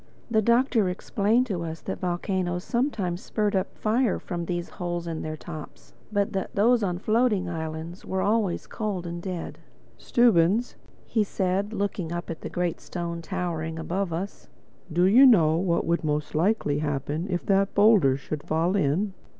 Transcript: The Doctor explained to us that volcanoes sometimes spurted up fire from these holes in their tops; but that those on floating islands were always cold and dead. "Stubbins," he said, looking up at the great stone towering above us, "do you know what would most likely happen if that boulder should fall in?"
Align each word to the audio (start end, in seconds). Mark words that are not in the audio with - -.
The 0.31 0.41
Doctor 0.41 0.89
explained 0.89 1.45
to 1.45 1.61
us 1.63 1.79
that 1.81 1.99
volcanoes 1.99 2.63
sometimes 2.63 3.21
spurted 3.21 3.59
up 3.59 3.75
fire 3.77 4.17
from 4.17 4.45
these 4.45 4.67
holes 4.69 5.05
in 5.05 5.21
their 5.21 5.37
tops; 5.37 5.93
but 6.11 6.33
that 6.33 6.55
those 6.55 6.81
on 6.81 6.97
floating 6.97 7.47
islands 7.47 8.03
were 8.03 8.23
always 8.23 8.65
cold 8.65 9.05
and 9.05 9.21
dead. 9.21 9.59
"Stubbins," 9.99 10.75
he 11.05 11.23
said, 11.23 11.71
looking 11.71 12.11
up 12.11 12.31
at 12.31 12.41
the 12.41 12.49
great 12.49 12.81
stone 12.81 13.21
towering 13.21 13.77
above 13.77 14.11
us, 14.11 14.47
"do 14.91 15.03
you 15.05 15.23
know 15.23 15.55
what 15.57 15.85
would 15.85 16.03
most 16.03 16.33
likely 16.33 16.79
happen 16.79 17.27
if 17.29 17.45
that 17.45 17.75
boulder 17.75 18.17
should 18.17 18.41
fall 18.41 18.75
in?" 18.75 19.13